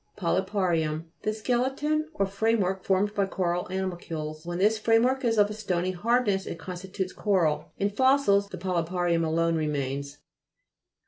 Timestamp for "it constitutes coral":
6.47-7.71